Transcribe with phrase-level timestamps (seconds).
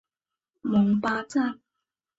[0.63, 1.59] 蒙巴赞。